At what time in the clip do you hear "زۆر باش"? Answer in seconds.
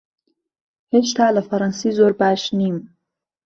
1.97-2.41